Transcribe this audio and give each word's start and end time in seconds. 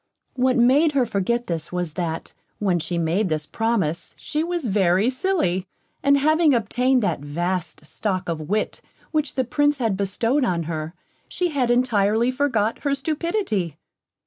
What 0.33 0.57
made 0.57 0.93
her 0.93 1.05
forget 1.05 1.45
this 1.45 1.71
was 1.71 1.93
that, 1.93 2.33
when 2.57 2.79
she 2.79 2.97
made 2.97 3.29
this 3.29 3.45
promise, 3.45 4.15
she 4.17 4.43
was 4.43 4.65
very 4.65 5.11
silly, 5.11 5.67
and 6.01 6.17
having 6.17 6.55
obtained 6.55 7.03
that 7.03 7.19
vast 7.19 7.85
stock 7.85 8.27
of 8.27 8.49
wit 8.49 8.81
which 9.11 9.35
the 9.35 9.43
Prince 9.43 9.77
had 9.77 9.95
bestowed 9.95 10.43
on 10.43 10.63
her, 10.63 10.95
she 11.27 11.49
had 11.49 11.69
intirely 11.69 12.31
forgot 12.33 12.79
her 12.79 12.95
stupidity. 12.95 13.77